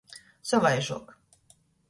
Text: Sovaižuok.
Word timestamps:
Sovaižuok. 0.51 1.15